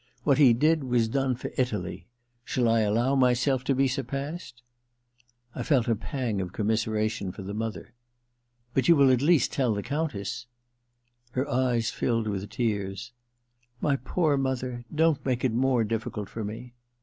[0.23, 2.07] What he did was done for Italy:
[2.43, 4.63] shall I allow myself to be surpassed?'
[5.53, 7.93] I felt a pang of commiseration for the mother.
[8.33, 10.47] * But you will at least tell the Countess'
[11.33, 13.11] Her eyes filled with tears.
[13.47, 16.73] * My poor mother— don't make it more difficult for me